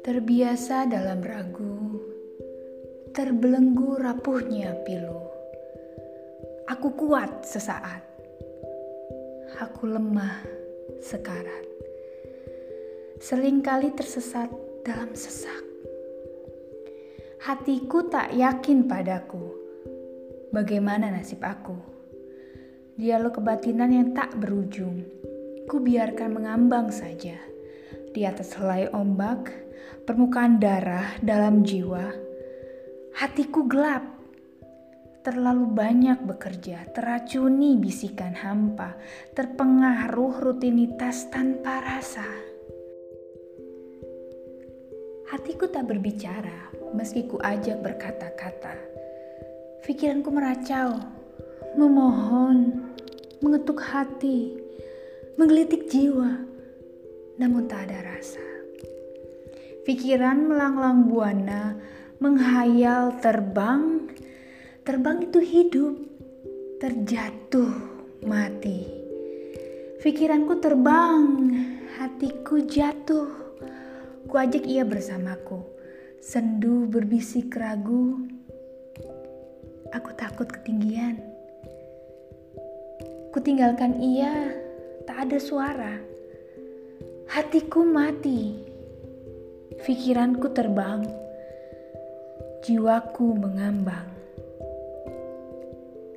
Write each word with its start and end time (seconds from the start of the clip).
Terbiasa 0.00 0.88
dalam 0.88 1.20
ragu, 1.20 2.00
terbelenggu 3.12 4.00
rapuhnya 4.00 4.72
pilu. 4.88 5.20
Aku 6.72 6.96
kuat 6.96 7.44
sesaat, 7.44 8.00
aku 9.60 9.92
lemah 9.92 10.40
sekarat. 11.04 11.68
Seringkali 13.20 13.92
tersesat 13.92 14.48
dalam 14.88 15.12
sesak. 15.12 15.60
Hatiku 17.44 18.08
tak 18.08 18.32
yakin 18.32 18.88
padaku. 18.88 19.52
Bagaimana 20.48 21.12
nasib 21.12 21.44
aku? 21.44 21.99
Dialog 23.00 23.40
kebatinan 23.40 23.96
yang 23.96 24.08
tak 24.12 24.36
berujung. 24.36 25.00
Ku 25.64 25.80
biarkan 25.80 26.36
mengambang 26.36 26.92
saja. 26.92 27.32
Di 28.12 28.28
atas 28.28 28.52
helai 28.60 28.92
ombak, 28.92 29.48
permukaan 30.04 30.60
darah 30.60 31.16
dalam 31.24 31.64
jiwa. 31.64 32.12
Hatiku 33.16 33.64
gelap. 33.64 34.04
Terlalu 35.24 35.72
banyak 35.72 36.28
bekerja, 36.28 36.92
teracuni 36.92 37.80
bisikan 37.80 38.36
hampa, 38.36 39.00
terpengaruh 39.32 40.36
rutinitas 40.36 41.32
tanpa 41.32 41.80
rasa. 41.80 42.28
Hatiku 45.32 45.72
tak 45.72 45.88
berbicara, 45.88 46.68
meski 46.92 47.24
ku 47.24 47.40
ajak 47.40 47.80
berkata-kata. 47.80 48.76
Pikiranku 49.88 50.28
meracau, 50.28 51.19
memohon, 51.80 52.84
mengetuk 53.40 53.80
hati, 53.80 54.60
menggelitik 55.40 55.88
jiwa, 55.88 56.44
namun 57.40 57.64
tak 57.64 57.88
ada 57.88 58.04
rasa. 58.04 58.44
Pikiran 59.88 60.44
melanglang 60.44 61.08
buana, 61.08 61.80
menghayal 62.20 63.16
terbang, 63.24 64.12
terbang 64.84 65.24
itu 65.24 65.40
hidup, 65.40 65.96
terjatuh 66.84 67.72
mati. 68.28 68.84
Pikiranku 70.04 70.60
terbang, 70.60 71.24
hatiku 71.96 72.60
jatuh 72.60 73.50
Ku 74.30 74.38
ajak 74.38 74.62
ia 74.62 74.86
bersamaku. 74.86 75.58
Sendu 76.22 76.86
berbisik 76.86 77.50
ragu. 77.58 78.30
Aku 79.90 80.14
takut 80.14 80.46
ketinggian. 80.46 81.18
Ku 83.30 83.38
tinggalkan 83.38 84.02
ia, 84.02 84.50
tak 85.06 85.30
ada 85.30 85.38
suara. 85.38 86.02
Hatiku 87.30 87.86
mati. 87.86 88.58
Pikiranku 89.78 90.50
terbang. 90.50 91.06
Jiwaku 92.66 93.38
mengambang. 93.38 94.10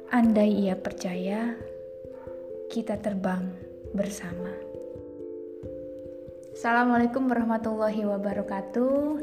Andai 0.09 0.65
ia 0.65 0.73
percaya, 0.73 1.53
kita 2.73 2.97
terbang 2.97 3.45
bersama. 3.93 4.49
Assalamualaikum 6.57 7.29
warahmatullahi 7.29 8.09
wabarakatuh. 8.09 9.21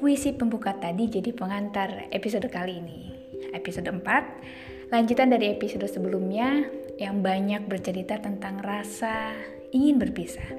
Puisi 0.00 0.32
pembuka 0.32 0.72
tadi 0.72 1.12
jadi 1.12 1.36
pengantar 1.36 2.08
episode 2.16 2.48
kali 2.48 2.80
ini. 2.80 3.12
Episode 3.52 3.92
4, 3.92 4.88
lanjutan 4.88 5.28
dari 5.28 5.52
episode 5.52 5.84
sebelumnya 5.84 6.79
yang 7.00 7.24
banyak 7.24 7.64
bercerita 7.64 8.20
tentang 8.20 8.60
rasa 8.60 9.32
ingin 9.72 9.96
berpisah. 9.96 10.52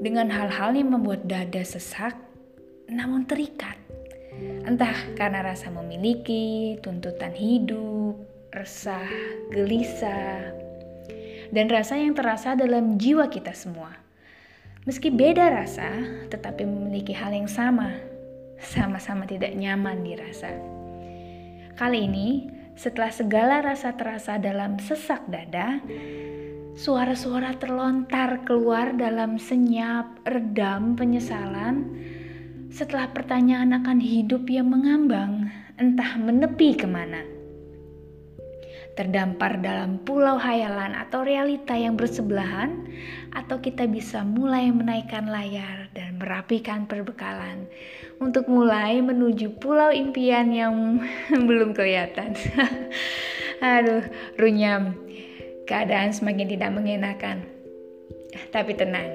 Dengan 0.00 0.32
hal-hal 0.32 0.72
yang 0.74 0.96
membuat 0.96 1.28
dada 1.28 1.60
sesak 1.60 2.16
namun 2.88 3.28
terikat. 3.28 3.76
Entah 4.64 4.96
karena 5.14 5.44
rasa 5.44 5.68
memiliki, 5.68 6.80
tuntutan 6.80 7.36
hidup, 7.36 8.16
resah, 8.50 9.06
gelisah, 9.52 10.50
dan 11.52 11.68
rasa 11.68 12.00
yang 12.00 12.16
terasa 12.16 12.56
dalam 12.56 12.96
jiwa 12.96 13.28
kita 13.28 13.52
semua 13.52 14.02
Meski 14.82 15.14
beda 15.14 15.46
rasa, 15.62 15.94
tetapi 16.26 16.66
memiliki 16.66 17.14
hal 17.14 17.30
yang 17.30 17.46
sama, 17.46 17.94
sama-sama 18.58 19.22
tidak 19.30 19.54
nyaman 19.54 20.02
dirasa. 20.02 20.50
Kali 21.78 22.10
ini, 22.10 22.50
setelah 22.74 23.12
segala 23.12 23.60
rasa 23.60 23.94
terasa 23.94 24.40
dalam 24.40 24.80
sesak 24.80 25.24
dada, 25.28 25.80
suara-suara 26.72 27.56
terlontar 27.60 28.42
keluar 28.48 28.96
dalam 28.96 29.36
senyap, 29.36 30.24
redam, 30.24 30.96
penyesalan. 30.96 31.88
Setelah 32.72 33.12
pertanyaan 33.12 33.76
akan 33.76 34.00
hidup 34.00 34.48
yang 34.48 34.72
mengambang, 34.72 35.52
entah 35.76 36.16
menepi 36.16 36.72
ke 36.76 36.88
mana 36.88 37.42
terdampar 38.92 39.56
dalam 39.64 39.96
pulau 40.04 40.36
hayalan 40.36 40.92
atau 40.92 41.24
realita 41.24 41.72
yang 41.72 41.96
bersebelahan, 41.96 42.84
atau 43.32 43.56
kita 43.64 43.88
bisa 43.88 44.20
mulai 44.20 44.68
menaikkan 44.68 45.24
layar 45.32 45.88
dan 45.96 46.20
merapikan 46.20 46.84
perbekalan 46.84 47.64
untuk 48.22 48.46
mulai 48.46 49.02
menuju 49.02 49.58
pulau 49.58 49.90
impian 49.90 50.54
yang 50.54 51.02
belum 51.48 51.74
kelihatan. 51.74 52.38
Aduh, 53.74 54.06
runyam. 54.38 54.94
Keadaan 55.66 56.14
semakin 56.14 56.46
tidak 56.46 56.70
mengenakan. 56.74 57.42
Tapi 58.54 58.72
tenang, 58.78 59.10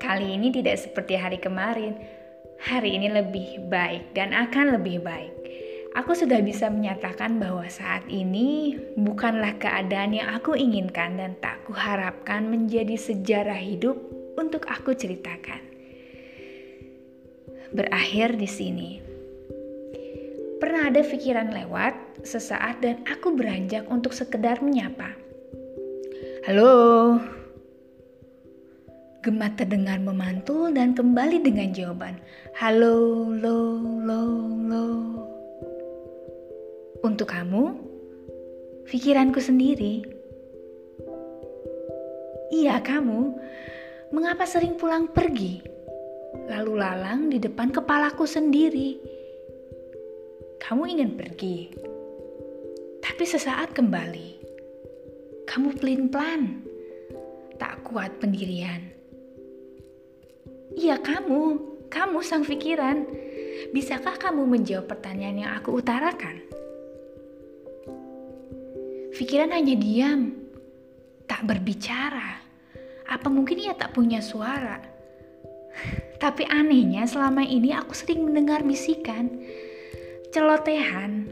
kali 0.00 0.36
ini 0.36 0.52
tidak 0.52 0.80
seperti 0.80 1.16
hari 1.16 1.40
kemarin. 1.40 1.96
Hari 2.62 2.94
ini 2.94 3.08
lebih 3.10 3.66
baik 3.66 4.14
dan 4.14 4.30
akan 4.30 4.78
lebih 4.78 5.02
baik 5.02 5.42
aku 5.92 6.16
sudah 6.16 6.40
bisa 6.40 6.72
menyatakan 6.72 7.36
bahwa 7.36 7.68
saat 7.68 8.04
ini 8.08 8.76
bukanlah 8.96 9.56
keadaan 9.60 10.16
yang 10.16 10.28
aku 10.32 10.56
inginkan 10.56 11.20
dan 11.20 11.36
tak 11.40 11.60
kuharapkan 11.68 12.48
menjadi 12.48 12.96
sejarah 12.96 13.60
hidup 13.60 13.96
untuk 14.40 14.64
aku 14.68 14.96
ceritakan. 14.96 15.71
Berakhir 17.72 18.36
di 18.36 18.44
sini. 18.44 19.00
Pernah 20.60 20.92
ada 20.92 21.00
pikiran 21.00 21.56
lewat 21.56 22.20
sesaat 22.20 22.84
dan 22.84 23.00
aku 23.08 23.32
beranjak 23.32 23.88
untuk 23.88 24.12
sekedar 24.12 24.60
menyapa. 24.60 25.16
Halo. 26.44 27.16
Gemat 29.24 29.56
terdengar 29.56 30.04
memantul 30.04 30.76
dan 30.76 30.92
kembali 30.92 31.40
dengan 31.40 31.72
jawaban. 31.72 32.20
Halo, 32.60 33.32
lo, 33.32 33.80
lo, 34.04 34.22
lo. 34.52 34.88
Untuk 37.00 37.32
kamu, 37.32 37.72
pikiranku 38.84 39.40
sendiri. 39.40 40.04
Iya, 42.52 42.84
kamu. 42.84 43.32
Mengapa 44.12 44.44
sering 44.44 44.76
pulang 44.76 45.08
pergi? 45.08 45.71
Lalu 46.32 46.72
lalang 46.80 47.28
di 47.28 47.36
depan 47.36 47.68
kepalaku 47.68 48.24
sendiri. 48.24 48.96
Kamu 50.62 50.88
ingin 50.88 51.12
pergi, 51.18 51.68
tapi 53.02 53.24
sesaat 53.26 53.76
kembali. 53.76 54.40
Kamu 55.44 55.76
pelin-pelan, 55.76 56.64
tak 57.60 57.84
kuat 57.84 58.16
pendirian. 58.22 58.80
Iya, 60.72 60.96
kamu, 61.02 61.60
kamu 61.92 62.18
sang 62.24 62.48
pikiran. 62.48 63.04
Bisakah 63.76 64.16
kamu 64.16 64.48
menjawab 64.48 64.88
pertanyaan 64.88 65.44
yang 65.44 65.52
aku 65.60 65.76
utarakan? 65.76 66.40
Pikiran 69.12 69.52
hanya 69.52 69.76
diam, 69.76 70.34
tak 71.28 71.44
berbicara. 71.44 72.40
Apa 73.06 73.28
mungkin 73.28 73.60
ia 73.60 73.76
tak 73.76 73.92
punya 73.92 74.24
suara? 74.24 74.91
Tapi 76.22 76.46
anehnya 76.46 77.02
selama 77.04 77.42
ini 77.42 77.74
aku 77.74 77.92
sering 77.92 78.22
mendengar 78.22 78.62
bisikan, 78.62 79.42
celotehan, 80.30 81.26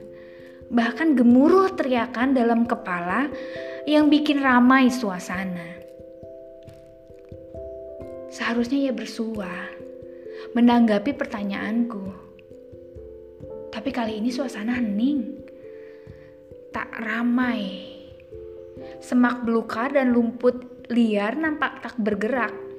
bahkan 0.70 1.14
gemuruh 1.14 1.74
teriakan 1.74 2.34
dalam 2.34 2.66
kepala 2.66 3.30
yang 3.86 4.10
bikin 4.10 4.42
ramai 4.42 4.90
suasana. 4.90 5.78
Seharusnya 8.30 8.90
ia 8.90 8.94
bersua, 8.94 9.50
menanggapi 10.54 11.14
pertanyaanku. 11.14 12.04
Tapi 13.70 13.90
kali 13.94 14.18
ini 14.18 14.30
suasana 14.34 14.78
hening 14.78 15.50
tak 16.70 16.90
ramai. 16.98 17.90
Semak 19.02 19.42
belukar 19.42 19.94
dan 19.94 20.14
lumput 20.14 20.86
liar 20.90 21.34
nampak 21.34 21.82
tak 21.82 21.94
bergerak. 21.98 22.69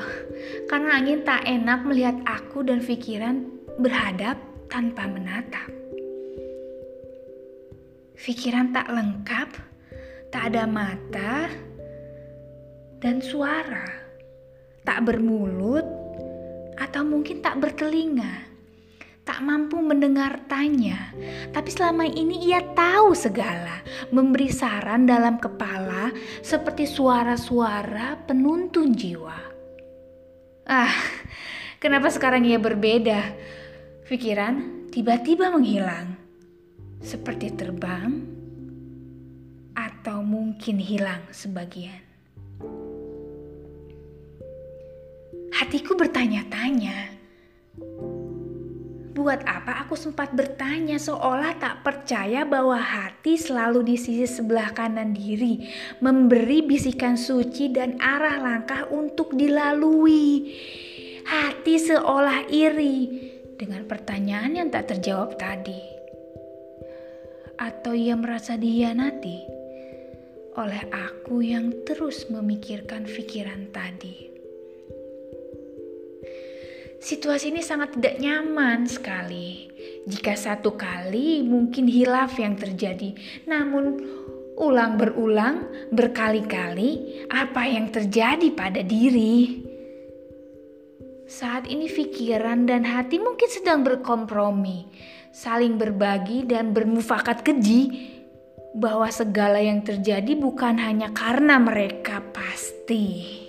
Karena 0.70 1.00
angin 1.00 1.22
tak 1.22 1.44
enak 1.44 1.80
melihat 1.86 2.16
aku 2.24 2.64
dan 2.64 2.80
pikiran 2.80 3.46
berhadap 3.80 4.40
tanpa 4.68 5.08
menatap. 5.08 5.68
Pikiran 8.20 8.70
tak 8.76 8.92
lengkap 8.92 9.48
tak 10.30 10.54
ada 10.54 10.62
mata 10.68 11.50
dan 13.02 13.18
suara, 13.18 13.82
tak 14.86 15.02
bermulut, 15.02 15.82
atau 16.78 17.02
mungkin 17.02 17.42
tak 17.42 17.58
bertelinga, 17.58 18.46
tak 19.26 19.42
mampu 19.42 19.82
mendengar 19.82 20.38
tanya, 20.46 21.10
tapi 21.50 21.72
selama 21.72 22.06
ini 22.06 22.46
ia 22.46 22.62
tahu 22.76 23.10
segala, 23.10 23.82
memberi 24.14 24.52
saran 24.54 25.08
dalam 25.08 25.42
kepala 25.42 26.14
seperti 26.44 26.86
suara-suara 26.86 28.20
penuntun 28.28 28.94
jiwa. 28.94 29.59
Ah, 30.70 30.94
kenapa 31.82 32.14
sekarang 32.14 32.46
ia 32.46 32.54
berbeda? 32.54 33.34
Pikiran 34.06 34.86
tiba-tiba 34.94 35.50
menghilang, 35.50 36.14
seperti 37.02 37.50
terbang 37.50 38.22
atau 39.74 40.22
mungkin 40.22 40.78
hilang 40.78 41.26
sebagian. 41.34 41.98
Hatiku 45.58 45.98
bertanya-tanya, 45.98 47.18
buat 49.10 49.42
apa 49.42 49.84
aku 49.84 49.98
sempat 49.98 50.30
bertanya 50.32 50.96
seolah 50.96 51.58
tak 51.58 51.82
percaya 51.82 52.46
bahwa 52.46 52.78
hati 52.78 53.34
selalu 53.34 53.82
di 53.82 53.96
sisi 53.98 54.26
sebelah 54.26 54.70
kanan 54.70 55.12
diri, 55.12 55.66
memberi 55.98 56.62
bisikan 56.62 57.18
suci 57.18 57.74
dan 57.74 57.98
arah 57.98 58.38
langkah 58.38 58.86
untuk 58.88 59.34
dilalui. 59.34 60.54
Hati 61.26 61.74
seolah 61.78 62.48
iri 62.50 62.96
dengan 63.58 63.86
pertanyaan 63.86 64.56
yang 64.56 64.68
tak 64.70 64.94
terjawab 64.94 65.36
tadi. 65.36 65.78
Atau 67.60 67.92
ia 67.92 68.16
merasa 68.16 68.56
dihianati? 68.56 69.60
oleh 70.58 70.82
aku 70.90 71.46
yang 71.46 71.70
terus 71.86 72.26
memikirkan 72.26 73.06
pikiran 73.06 73.70
tadi. 73.70 74.29
Situasi 77.00 77.48
ini 77.48 77.64
sangat 77.64 77.96
tidak 77.96 78.20
nyaman 78.20 78.84
sekali. 78.84 79.72
Jika 80.04 80.36
satu 80.36 80.76
kali 80.76 81.40
mungkin 81.40 81.88
hilaf 81.88 82.36
yang 82.36 82.60
terjadi, 82.60 83.16
namun 83.48 83.96
ulang 84.60 85.00
berulang 85.00 85.64
berkali-kali 85.88 87.24
apa 87.32 87.64
yang 87.64 87.88
terjadi 87.88 88.52
pada 88.52 88.84
diri. 88.84 89.64
Saat 91.24 91.72
ini 91.72 91.88
pikiran 91.88 92.68
dan 92.68 92.84
hati 92.84 93.16
mungkin 93.16 93.48
sedang 93.48 93.80
berkompromi, 93.80 94.84
saling 95.32 95.80
berbagi 95.80 96.44
dan 96.44 96.76
bermufakat 96.76 97.40
keji 97.40 98.12
bahwa 98.76 99.08
segala 99.08 99.56
yang 99.56 99.80
terjadi 99.80 100.36
bukan 100.36 100.76
hanya 100.76 101.08
karena 101.16 101.56
mereka 101.56 102.20
pasti. 102.28 103.40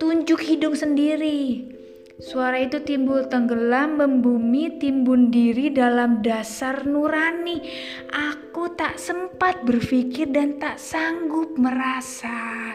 Tunjuk 0.00 0.40
hidung 0.40 0.72
sendiri. 0.72 1.77
Suara 2.18 2.58
itu 2.58 2.82
timbul 2.82 3.30
tenggelam 3.30 4.02
membumi 4.02 4.74
timbun 4.82 5.30
diri 5.30 5.70
dalam 5.70 6.18
dasar 6.18 6.82
nurani. 6.82 7.62
Aku 8.10 8.74
tak 8.74 8.98
sempat 8.98 9.62
berpikir 9.62 10.26
dan 10.34 10.58
tak 10.58 10.82
sanggup 10.82 11.54
merasa. 11.54 12.74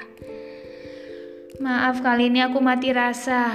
Maaf 1.60 2.00
kali 2.00 2.32
ini 2.32 2.40
aku 2.40 2.64
mati 2.64 2.96
rasa. 2.96 3.52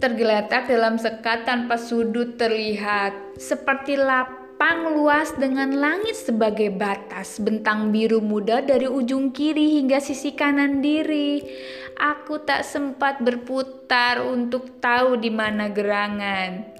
Tergeletak 0.00 0.72
dalam 0.72 0.96
sekat 0.96 1.44
tanpa 1.44 1.76
sudut 1.76 2.40
terlihat, 2.40 3.36
seperti 3.36 4.00
lap 4.00 4.39
lapang 4.60 4.92
luas 4.92 5.32
dengan 5.40 5.72
langit 5.72 6.20
sebagai 6.20 6.68
batas, 6.68 7.40
bentang 7.40 7.88
biru 7.88 8.20
muda 8.20 8.60
dari 8.60 8.84
ujung 8.84 9.32
kiri 9.32 9.80
hingga 9.80 10.04
sisi 10.04 10.36
kanan 10.36 10.84
diri. 10.84 11.40
Aku 11.96 12.44
tak 12.44 12.68
sempat 12.68 13.24
berputar 13.24 14.20
untuk 14.20 14.76
tahu 14.76 15.16
di 15.16 15.32
mana 15.32 15.72
gerangan. 15.72 16.76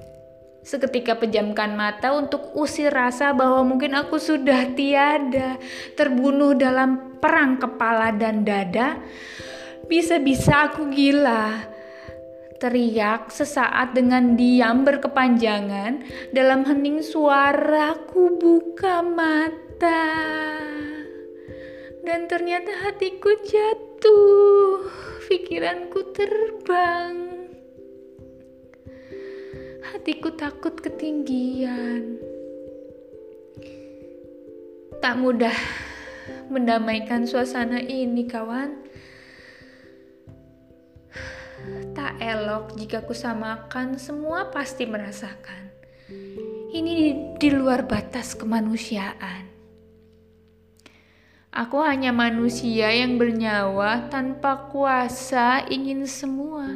Seketika 0.60 1.16
pejamkan 1.16 1.72
mata 1.72 2.12
untuk 2.12 2.52
usir 2.52 2.92
rasa 2.92 3.32
bahwa 3.32 3.64
mungkin 3.64 3.96
aku 3.96 4.20
sudah 4.20 4.76
tiada, 4.76 5.56
terbunuh 5.96 6.52
dalam 6.52 7.16
perang 7.16 7.56
kepala 7.56 8.12
dan 8.12 8.44
dada. 8.44 9.00
Bisa-bisa 9.88 10.68
aku 10.68 10.84
gila 10.92 11.79
Teriak 12.60 13.32
sesaat 13.32 13.96
dengan 13.96 14.36
diam 14.36 14.84
berkepanjangan 14.84 16.04
dalam 16.36 16.68
hening 16.68 17.00
suaraku 17.00 18.36
buka 18.36 19.00
mata. 19.00 20.12
Dan 22.04 22.28
ternyata 22.28 22.68
hatiku 22.84 23.32
jatuh, 23.48 24.84
pikiranku 25.24 26.12
terbang. 26.12 27.48
Hatiku 29.80 30.36
takut 30.36 30.76
ketinggian. 30.76 32.20
Tak 35.00 35.16
mudah 35.16 35.56
mendamaikan 36.52 37.24
suasana 37.24 37.80
ini, 37.80 38.28
kawan. 38.28 38.89
Tak 42.00 42.16
elok 42.16 42.80
jika 42.80 43.04
kusamakan, 43.04 44.00
semua 44.00 44.48
pasti 44.48 44.88
merasakan. 44.88 45.68
Ini 46.72 46.92
di, 46.96 47.36
di 47.36 47.52
luar 47.52 47.84
batas 47.84 48.32
kemanusiaan. 48.32 49.44
Aku 51.52 51.76
hanya 51.84 52.08
manusia 52.08 52.88
yang 52.88 53.20
bernyawa 53.20 54.08
tanpa 54.08 54.72
kuasa 54.72 55.68
ingin 55.68 56.08
semua. 56.08 56.72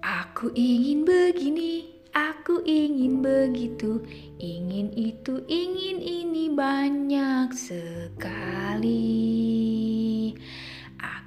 Aku 0.00 0.48
ingin 0.56 1.04
begini, 1.04 1.92
aku 2.16 2.64
ingin 2.64 3.20
begitu, 3.20 4.00
ingin 4.40 4.96
itu, 4.96 5.44
ingin 5.44 6.00
ini 6.00 6.56
banyak 6.56 7.52
sekali. 7.52 9.12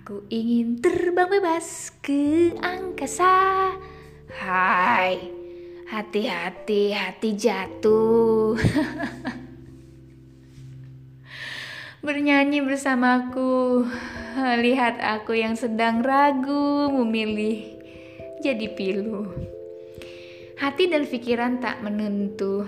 Aku 0.06 0.22
ingin 0.30 0.78
terbang 0.86 1.26
bebas 1.26 1.90
ke 1.98 2.54
angkasa. 2.62 3.74
Hai, 4.38 5.18
hati-hati, 5.90 6.94
hati 6.94 7.34
jatuh. 7.34 8.54
Bernyanyi 12.06 12.62
bersamaku, 12.62 13.90
lihat 14.62 15.02
aku 15.02 15.42
yang 15.42 15.58
sedang 15.58 16.06
ragu 16.06 16.94
memilih 16.94 17.66
jadi 18.46 18.78
pilu. 18.78 19.26
Hati 20.62 20.86
dan 20.86 21.10
pikiran 21.10 21.58
tak 21.58 21.82
menentu. 21.82 22.62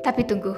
Tapi 0.00 0.24
tunggu, 0.24 0.56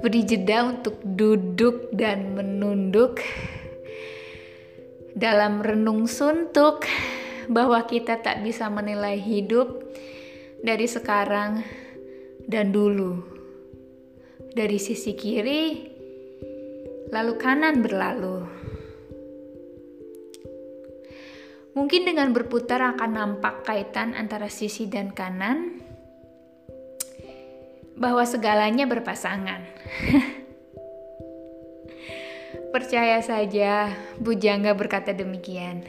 beri 0.00 0.22
jeda 0.28 0.68
untuk 0.68 1.00
duduk 1.02 1.92
dan 1.92 2.36
menunduk 2.36 3.20
dalam 5.16 5.64
renung 5.64 6.04
suntuk 6.04 6.84
bahwa 7.48 7.80
kita 7.88 8.20
tak 8.20 8.44
bisa 8.44 8.68
menilai 8.68 9.16
hidup 9.16 9.80
dari 10.60 10.84
sekarang 10.84 11.64
dan 12.44 12.74
dulu. 12.74 13.24
Dari 14.56 14.80
sisi 14.80 15.12
kiri, 15.12 15.64
lalu 17.12 17.32
kanan 17.36 17.84
berlalu. 17.84 18.38
Mungkin 21.76 22.08
dengan 22.08 22.32
berputar 22.32 22.80
akan 22.96 23.10
nampak 23.12 23.68
kaitan 23.68 24.16
antara 24.16 24.48
sisi 24.48 24.88
dan 24.88 25.12
kanan, 25.12 25.84
bahwa 27.96 28.22
segalanya 28.28 28.84
berpasangan. 28.84 29.64
Percaya 32.76 33.24
saja, 33.24 33.88
Bujangga 34.20 34.76
berkata 34.76 35.16
demikian. 35.16 35.88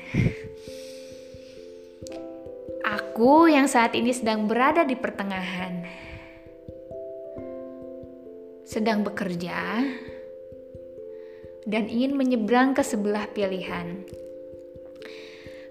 Aku 2.88 3.52
yang 3.52 3.68
saat 3.68 3.92
ini 3.92 4.16
sedang 4.16 4.48
berada 4.48 4.88
di 4.88 4.96
pertengahan, 4.96 5.84
sedang 8.64 9.04
bekerja, 9.04 9.84
dan 11.68 11.84
ingin 11.92 12.16
menyeberang 12.16 12.72
ke 12.72 12.80
sebelah 12.88 13.28
pilihan. 13.36 14.08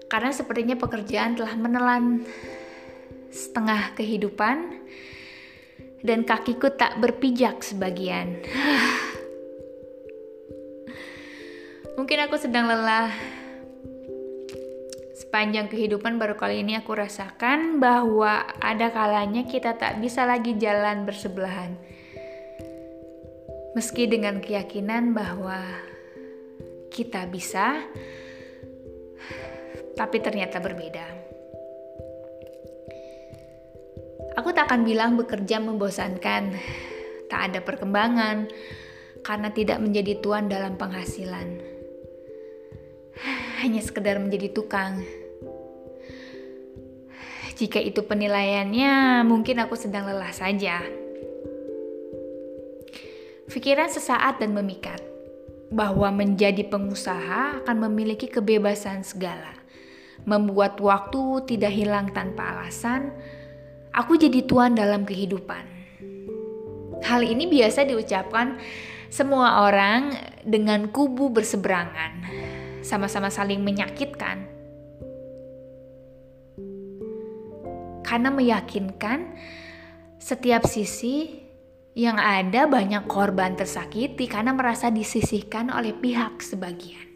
Karena 0.05 0.29
sepertinya 0.29 0.77
pekerjaan 0.77 1.33
telah 1.33 1.57
menelan 1.57 2.21
setengah 3.33 3.97
kehidupan, 3.97 4.85
dan 6.05 6.25
kakiku 6.25 6.73
tak 6.73 6.97
berpijak 7.01 7.61
sebagian. 7.65 8.41
Mungkin 11.97 12.17
aku 12.29 12.37
sedang 12.37 12.69
lelah 12.69 13.09
sepanjang 15.17 15.67
kehidupan 15.67 16.21
baru 16.21 16.37
kali 16.37 16.61
ini 16.61 16.77
aku 16.77 16.93
rasakan 16.93 17.81
bahwa 17.81 18.45
ada 18.61 18.93
kalanya 18.93 19.43
kita 19.43 19.73
tak 19.75 19.97
bisa 19.97 20.23
lagi 20.23 20.53
jalan 20.55 21.09
bersebelahan. 21.09 21.73
Meski 23.73 24.05
dengan 24.05 24.41
keyakinan 24.41 25.17
bahwa 25.17 25.61
kita 26.93 27.25
bisa, 27.29 27.81
tapi 29.97 30.17
ternyata 30.21 30.57
berbeda. 30.61 31.26
Aku 34.37 34.53
tak 34.53 34.69
akan 34.69 34.85
bilang 34.85 35.17
bekerja 35.17 35.57
membosankan, 35.57 36.53
tak 37.25 37.41
ada 37.51 37.59
perkembangan, 37.65 38.45
karena 39.25 39.49
tidak 39.49 39.81
menjadi 39.81 40.21
tuan 40.21 40.45
dalam 40.45 40.77
penghasilan 40.77 41.77
hanya 43.61 43.81
sekedar 43.81 44.21
menjadi 44.21 44.53
tukang. 44.53 45.01
Jika 47.57 47.81
itu 47.81 48.05
penilaiannya, 48.05 49.25
mungkin 49.25 49.57
aku 49.65 49.73
sedang 49.73 50.05
lelah 50.05 50.29
saja. 50.29 50.85
Pikiran 53.49 53.89
sesaat 53.89 54.37
dan 54.37 54.53
memikat 54.53 55.01
bahwa 55.73 56.13
menjadi 56.13 56.61
pengusaha 56.69 57.65
akan 57.65 57.77
memiliki 57.89 58.29
kebebasan 58.29 59.01
segala. 59.01 59.57
Membuat 60.29 60.77
waktu 60.77 61.49
tidak 61.49 61.73
hilang 61.73 62.13
tanpa 62.13 62.53
alasan, 62.53 63.09
aku 63.97 64.13
jadi 64.13 64.45
tuan 64.45 64.77
dalam 64.77 65.01
kehidupan. 65.01 65.65
Hal 67.01 67.25
ini 67.25 67.49
biasa 67.49 67.89
diucapkan 67.89 68.61
semua 69.09 69.65
orang 69.65 70.13
dengan 70.45 70.93
kubu 70.93 71.33
berseberangan 71.33 72.21
sama-sama 72.85 73.33
saling 73.33 73.65
menyakitkan. 73.65 74.45
Karena 78.05 78.29
meyakinkan 78.31 79.35
setiap 80.21 80.63
sisi 80.63 81.43
yang 81.97 82.21
ada 82.21 82.69
banyak 82.69 83.09
korban 83.09 83.57
tersakiti 83.57 84.29
karena 84.29 84.53
merasa 84.53 84.93
disisihkan 84.93 85.73
oleh 85.73 85.91
pihak 85.97 86.39
sebagian. 86.39 87.06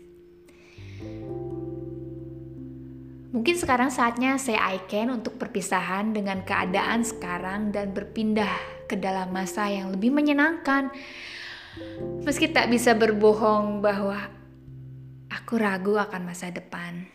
Mungkin 3.31 3.55
sekarang 3.55 3.89
saatnya 3.91 4.35
saya 4.35 4.75
Aiken 4.75 5.11
untuk 5.11 5.39
perpisahan 5.39 6.11
dengan 6.11 6.43
keadaan 6.43 7.07
sekarang 7.07 7.71
dan 7.71 7.95
berpindah 7.95 8.85
ke 8.91 8.99
dalam 8.99 9.31
masa 9.31 9.71
yang 9.71 9.91
lebih 9.95 10.11
menyenangkan. 10.11 10.91
Meski 12.27 12.51
tak 12.51 12.67
bisa 12.67 12.91
berbohong 12.91 13.79
bahwa 13.79 14.41
Aku 15.31 15.55
ragu 15.55 15.95
akan 15.95 16.27
masa 16.27 16.51
depan. 16.51 17.07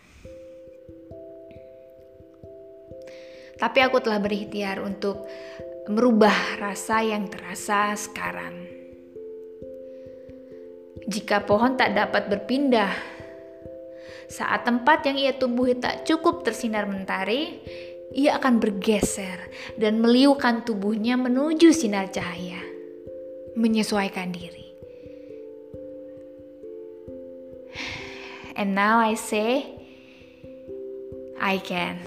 Tapi 3.56 3.78
aku 3.80 4.00
telah 4.00 4.20
berikhtiar 4.20 4.80
untuk 4.80 5.24
merubah 5.88 6.60
rasa 6.60 7.04
yang 7.04 7.28
terasa 7.28 7.92
sekarang. 7.96 8.64
Jika 11.08 11.44
pohon 11.44 11.76
tak 11.76 11.92
dapat 11.96 12.28
berpindah, 12.28 13.15
saat 14.26 14.66
tempat 14.66 15.06
yang 15.06 15.16
ia 15.18 15.32
tumbuhi 15.34 15.78
tak 15.78 16.02
cukup 16.02 16.42
tersinar 16.42 16.86
mentari, 16.90 17.62
ia 18.14 18.38
akan 18.38 18.62
bergeser 18.62 19.50
dan 19.78 19.98
meliukan 20.02 20.62
tubuhnya 20.62 21.18
menuju 21.18 21.70
sinar 21.74 22.10
cahaya, 22.10 22.58
menyesuaikan 23.54 24.30
diri. 24.30 24.66
And 28.56 28.72
now 28.72 29.04
I 29.04 29.20
say, 29.20 29.68
I 31.36 31.60
can. 31.60 32.00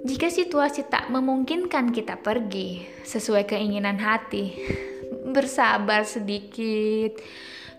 Jika 0.00 0.32
situasi 0.32 0.88
tak 0.88 1.12
memungkinkan 1.12 1.92
kita 1.92 2.16
pergi 2.24 2.88
sesuai 3.04 3.44
keinginan 3.44 4.00
hati, 4.00 4.56
bersabar 5.28 6.08
sedikit, 6.08 7.20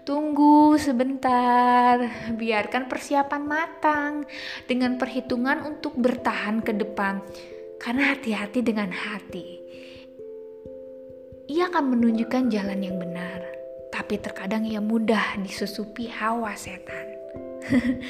tunggu 0.05 0.77
sebentar, 1.22 2.10
biarkan 2.34 2.90
persiapan 2.90 3.44
matang 3.46 4.25
dengan 4.66 4.98
perhitungan 4.98 5.62
untuk 5.70 5.94
bertahan 5.94 6.66
ke 6.66 6.74
depan. 6.74 7.22
Karena 7.78 8.10
hati-hati 8.10 8.66
dengan 8.66 8.90
hati, 8.90 9.62
ia 11.46 11.70
akan 11.70 11.94
menunjukkan 11.94 12.50
jalan 12.50 12.82
yang 12.82 12.98
benar 12.98 13.62
tapi 13.94 14.18
terkadang 14.18 14.66
ia 14.66 14.82
mudah 14.82 15.38
disusupi 15.46 16.10
hawa 16.10 16.58
setan. 16.58 17.06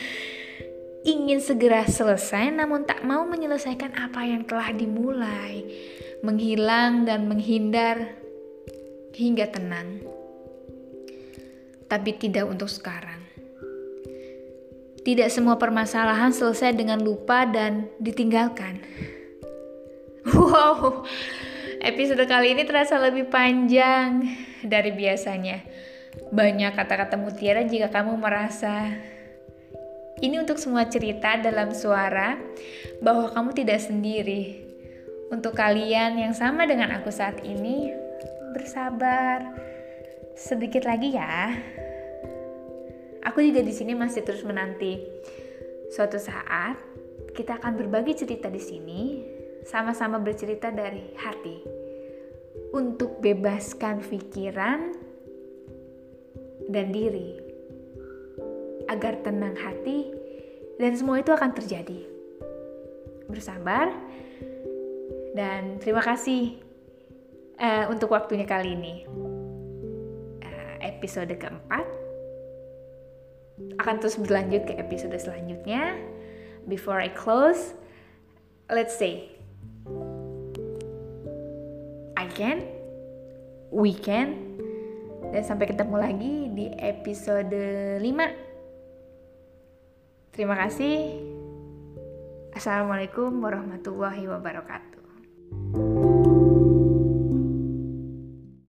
Ingin 1.11 1.43
segera 1.43 1.83
selesai 1.83 2.47
namun 2.55 2.87
tak 2.87 3.03
mau 3.03 3.27
menyelesaikan 3.27 3.91
apa 3.91 4.23
yang 4.23 4.47
telah 4.47 4.71
dimulai, 4.71 5.67
menghilang 6.23 7.03
dan 7.03 7.27
menghindar 7.27 8.15
hingga 9.11 9.51
tenang. 9.51 10.20
Tapi 11.91 12.15
tidak 12.15 12.47
untuk 12.47 12.71
sekarang. 12.71 13.19
Tidak 15.03 15.27
semua 15.27 15.59
permasalahan 15.59 16.31
selesai 16.31 16.71
dengan 16.71 17.03
lupa 17.03 17.43
dan 17.43 17.91
ditinggalkan. 17.99 18.79
Wow, 20.31 21.03
episode 21.81 22.21
kali 22.29 22.53
ini 22.53 22.63
terasa 22.63 23.01
lebih 23.01 23.27
panjang 23.27 24.23
dari 24.61 24.93
biasanya. 24.93 25.65
Banyak 26.29 26.77
kata-kata 26.77 27.17
mutiara 27.17 27.65
jika 27.65 27.89
kamu 27.89 28.21
merasa 28.21 28.93
ini 30.21 30.37
untuk 30.37 30.61
semua 30.61 30.85
cerita 30.85 31.41
dalam 31.41 31.73
suara 31.73 32.37
bahwa 33.01 33.33
kamu 33.33 33.57
tidak 33.57 33.81
sendiri. 33.81 34.61
Untuk 35.33 35.57
kalian 35.57 36.21
yang 36.21 36.37
sama 36.37 36.69
dengan 36.69 36.93
aku 36.93 37.09
saat 37.09 37.41
ini, 37.41 37.89
bersabar 38.53 39.41
sedikit 40.37 40.85
lagi 40.85 41.17
ya. 41.17 41.57
Aku 43.21 43.37
juga 43.45 43.61
di 43.61 43.73
sini 43.73 43.93
masih 43.93 44.25
terus 44.25 44.41
menanti 44.41 44.97
suatu 45.93 46.17
saat 46.17 46.79
kita 47.37 47.61
akan 47.61 47.77
berbagi 47.77 48.17
cerita 48.17 48.49
di 48.49 48.59
sini, 48.59 49.01
sama-sama 49.63 50.17
bercerita 50.17 50.73
dari 50.73 51.13
hati 51.15 51.57
untuk 52.73 53.21
bebaskan 53.21 54.01
pikiran 54.01 54.95
dan 56.71 56.89
diri 56.89 57.37
agar 58.89 59.21
tenang 59.21 59.55
hati 59.55 60.11
dan 60.81 60.97
semua 60.97 61.21
itu 61.21 61.29
akan 61.29 61.51
terjadi. 61.53 62.01
Bersabar 63.29 63.93
dan 65.37 65.79
terima 65.79 66.03
kasih 66.03 66.59
uh, 67.61 67.85
untuk 67.93 68.11
waktunya 68.11 68.43
kali 68.49 68.75
ini. 68.75 68.95
Uh, 70.41 70.75
episode 70.83 71.31
keempat 71.37 72.00
akan 73.81 73.95
terus 73.97 74.17
berlanjut 74.21 74.65
ke 74.69 74.73
episode 74.77 75.15
selanjutnya. 75.17 75.97
Before 76.69 77.01
I 77.01 77.09
close, 77.09 77.73
let's 78.69 78.93
say 78.93 79.33
I 82.13 82.29
can, 82.31 82.61
we 83.73 83.97
can, 83.97 84.57
dan 85.33 85.41
sampai 85.41 85.73
ketemu 85.73 85.95
lagi 85.97 86.35
di 86.53 86.69
episode 86.77 87.49
5. 87.97 88.03
Terima 90.31 90.55
kasih. 90.55 91.17
Assalamualaikum 92.55 93.31
warahmatullahi 93.41 94.27
wabarakatuh. 94.29 95.90